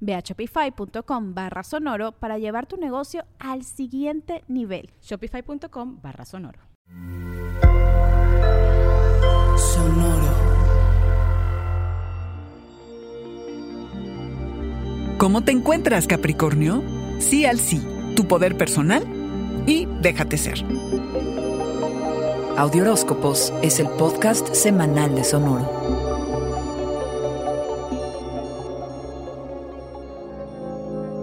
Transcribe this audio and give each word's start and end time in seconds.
Ve 0.00 0.14
a 0.14 0.20
shopify.com 0.20 1.34
barra 1.34 1.62
sonoro 1.62 2.12
para 2.12 2.38
llevar 2.38 2.66
tu 2.66 2.76
negocio 2.76 3.24
al 3.38 3.64
siguiente 3.64 4.44
nivel. 4.48 4.90
Shopify.com 5.02 6.00
barra 6.02 6.24
sonoro. 6.24 6.60
Sonoro. 9.56 10.28
¿Cómo 15.18 15.42
te 15.42 15.50
encuentras, 15.50 16.06
Capricornio? 16.06 16.82
Sí 17.18 17.44
al 17.44 17.58
sí, 17.58 17.84
tu 18.14 18.28
poder 18.28 18.56
personal 18.56 19.02
y 19.66 19.86
déjate 20.00 20.38
ser. 20.38 20.64
Audioróscopos 22.56 23.52
es 23.62 23.80
el 23.80 23.88
podcast 23.88 24.54
semanal 24.54 25.14
de 25.14 25.24
Sonoro. 25.24 25.77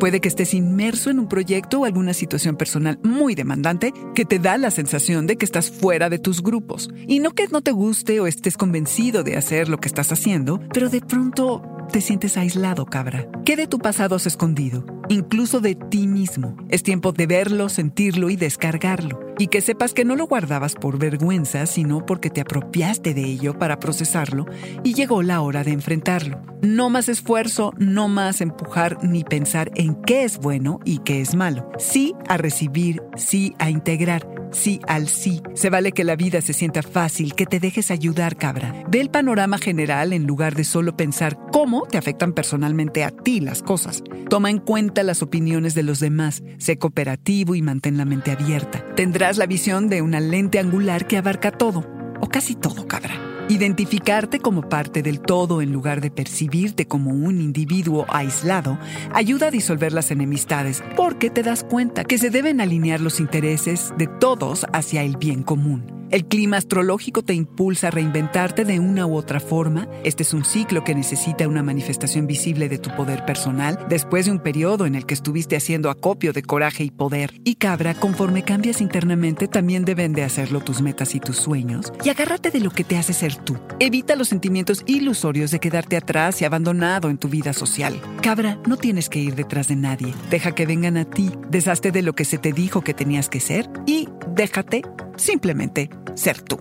Puede 0.00 0.20
que 0.20 0.28
estés 0.28 0.54
inmerso 0.54 1.10
en 1.10 1.18
un 1.18 1.28
proyecto 1.28 1.80
o 1.80 1.84
alguna 1.84 2.14
situación 2.14 2.56
personal 2.56 2.98
muy 3.02 3.34
demandante 3.34 3.92
que 4.14 4.24
te 4.24 4.38
da 4.38 4.58
la 4.58 4.70
sensación 4.70 5.26
de 5.26 5.36
que 5.36 5.44
estás 5.44 5.70
fuera 5.70 6.10
de 6.10 6.18
tus 6.18 6.42
grupos. 6.42 6.90
Y 7.06 7.20
no 7.20 7.30
que 7.30 7.48
no 7.48 7.62
te 7.62 7.72
guste 7.72 8.20
o 8.20 8.26
estés 8.26 8.56
convencido 8.56 9.22
de 9.22 9.36
hacer 9.36 9.68
lo 9.68 9.78
que 9.78 9.88
estás 9.88 10.12
haciendo, 10.12 10.60
pero 10.72 10.88
de 10.88 11.00
pronto 11.00 11.62
te 11.92 12.00
sientes 12.00 12.36
aislado, 12.36 12.86
cabra. 12.86 13.28
¿Qué 13.44 13.56
de 13.56 13.66
tu 13.66 13.78
pasado 13.78 14.16
has 14.16 14.26
escondido? 14.26 14.84
Incluso 15.08 15.60
de 15.60 15.74
ti 15.74 16.06
mismo. 16.06 16.56
Es 16.68 16.82
tiempo 16.82 17.12
de 17.12 17.26
verlo, 17.26 17.68
sentirlo 17.68 18.30
y 18.30 18.36
descargarlo. 18.36 19.23
Y 19.38 19.48
que 19.48 19.60
sepas 19.60 19.94
que 19.94 20.04
no 20.04 20.16
lo 20.16 20.26
guardabas 20.26 20.74
por 20.74 20.98
vergüenza, 20.98 21.66
sino 21.66 22.06
porque 22.06 22.30
te 22.30 22.40
apropiaste 22.40 23.14
de 23.14 23.24
ello 23.24 23.58
para 23.58 23.80
procesarlo 23.80 24.46
y 24.82 24.94
llegó 24.94 25.22
la 25.22 25.40
hora 25.40 25.64
de 25.64 25.72
enfrentarlo. 25.72 26.40
No 26.62 26.88
más 26.88 27.08
esfuerzo, 27.08 27.72
no 27.76 28.08
más 28.08 28.40
empujar 28.40 29.02
ni 29.04 29.24
pensar 29.24 29.70
en 29.74 29.94
qué 30.02 30.24
es 30.24 30.38
bueno 30.38 30.80
y 30.84 30.98
qué 30.98 31.20
es 31.20 31.34
malo. 31.34 31.68
Sí 31.78 32.14
a 32.28 32.36
recibir, 32.36 33.02
sí 33.16 33.54
a 33.58 33.70
integrar, 33.70 34.26
sí 34.54 34.80
al 34.86 35.08
sí. 35.08 35.42
Se 35.54 35.70
vale 35.70 35.92
que 35.92 36.04
la 36.04 36.16
vida 36.16 36.40
se 36.40 36.52
sienta 36.52 36.82
fácil, 36.82 37.34
que 37.34 37.46
te 37.46 37.60
dejes 37.60 37.90
ayudar, 37.90 38.36
cabra. 38.36 38.84
Ve 38.88 39.00
el 39.00 39.10
panorama 39.10 39.58
general 39.58 40.12
en 40.12 40.26
lugar 40.26 40.54
de 40.54 40.64
solo 40.64 40.96
pensar 40.96 41.38
cómo 41.52 41.82
te 41.82 41.98
afectan 41.98 42.32
personalmente 42.32 43.04
a 43.04 43.10
ti 43.10 43.40
las 43.40 43.62
cosas. 43.62 44.02
Toma 44.30 44.50
en 44.50 44.58
cuenta 44.58 45.02
las 45.02 45.22
opiniones 45.22 45.74
de 45.74 45.82
los 45.82 46.00
demás, 46.00 46.42
sé 46.58 46.78
cooperativo 46.78 47.54
y 47.54 47.62
mantén 47.62 47.96
la 47.96 48.04
mente 48.04 48.30
abierta. 48.30 48.84
Tendrás 48.96 49.36
la 49.36 49.46
visión 49.46 49.88
de 49.88 50.02
una 50.02 50.20
lente 50.20 50.58
angular 50.58 51.06
que 51.06 51.16
abarca 51.16 51.50
todo, 51.50 51.86
o 52.20 52.28
casi 52.28 52.54
todo, 52.54 52.86
cabra. 52.86 53.33
Identificarte 53.48 54.40
como 54.40 54.62
parte 54.62 55.02
del 55.02 55.20
todo 55.20 55.60
en 55.60 55.70
lugar 55.70 56.00
de 56.00 56.10
percibirte 56.10 56.86
como 56.86 57.10
un 57.10 57.42
individuo 57.42 58.06
aislado 58.08 58.78
ayuda 59.12 59.48
a 59.48 59.50
disolver 59.50 59.92
las 59.92 60.10
enemistades 60.10 60.82
porque 60.96 61.28
te 61.28 61.42
das 61.42 61.62
cuenta 61.62 62.04
que 62.04 62.16
se 62.16 62.30
deben 62.30 62.62
alinear 62.62 63.02
los 63.02 63.20
intereses 63.20 63.92
de 63.98 64.06
todos 64.06 64.64
hacia 64.72 65.02
el 65.02 65.18
bien 65.18 65.42
común. 65.42 66.03
El 66.14 66.26
clima 66.26 66.58
astrológico 66.58 67.22
te 67.24 67.34
impulsa 67.34 67.88
a 67.88 67.90
reinventarte 67.90 68.64
de 68.64 68.78
una 68.78 69.04
u 69.04 69.16
otra 69.16 69.40
forma. 69.40 69.88
Este 70.04 70.22
es 70.22 70.32
un 70.32 70.44
ciclo 70.44 70.84
que 70.84 70.94
necesita 70.94 71.48
una 71.48 71.64
manifestación 71.64 72.28
visible 72.28 72.68
de 72.68 72.78
tu 72.78 72.94
poder 72.94 73.24
personal 73.24 73.84
después 73.88 74.26
de 74.26 74.30
un 74.30 74.38
periodo 74.38 74.86
en 74.86 74.94
el 74.94 75.06
que 75.06 75.14
estuviste 75.14 75.56
haciendo 75.56 75.90
acopio 75.90 76.32
de 76.32 76.44
coraje 76.44 76.84
y 76.84 76.92
poder. 76.92 77.34
Y 77.42 77.56
cabra, 77.56 77.94
conforme 77.94 78.44
cambias 78.44 78.80
internamente, 78.80 79.48
también 79.48 79.84
deben 79.84 80.12
de 80.12 80.22
hacerlo 80.22 80.60
tus 80.60 80.82
metas 80.82 81.16
y 81.16 81.18
tus 81.18 81.36
sueños. 81.36 81.92
Y 82.04 82.10
agárrate 82.10 82.52
de 82.52 82.60
lo 82.60 82.70
que 82.70 82.84
te 82.84 82.96
hace 82.96 83.12
ser 83.12 83.34
tú. 83.34 83.58
Evita 83.80 84.14
los 84.14 84.28
sentimientos 84.28 84.84
ilusorios 84.86 85.50
de 85.50 85.58
quedarte 85.58 85.96
atrás 85.96 86.40
y 86.40 86.44
abandonado 86.44 87.10
en 87.10 87.18
tu 87.18 87.28
vida 87.28 87.52
social. 87.52 88.00
Cabra, 88.22 88.60
no 88.68 88.76
tienes 88.76 89.08
que 89.08 89.18
ir 89.18 89.34
detrás 89.34 89.66
de 89.66 89.74
nadie. 89.74 90.14
Deja 90.30 90.54
que 90.54 90.64
vengan 90.64 90.96
a 90.96 91.06
ti. 91.06 91.32
Deshazte 91.50 91.90
de 91.90 92.02
lo 92.02 92.12
que 92.12 92.24
se 92.24 92.38
te 92.38 92.52
dijo 92.52 92.82
que 92.82 92.94
tenías 92.94 93.28
que 93.28 93.40
ser 93.40 93.68
y 93.84 94.08
déjate 94.28 94.82
simplemente 95.16 95.90
ser 96.14 96.40
tú. 96.40 96.60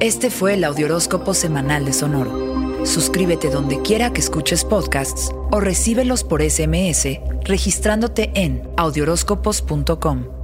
Este 0.00 0.28
fue 0.28 0.54
el 0.54 0.64
Audioróscopo 0.64 1.32
Semanal 1.32 1.84
de 1.86 1.92
Sonoro. 1.92 2.84
Suscríbete 2.84 3.48
donde 3.48 3.80
quiera 3.80 4.12
que 4.12 4.20
escuches 4.20 4.64
podcasts 4.64 5.30
o 5.50 5.60
recíbelos 5.60 6.24
por 6.24 6.42
SMS 6.42 7.20
registrándote 7.44 8.30
en 8.34 8.68
audioróscopos.com. 8.76 10.43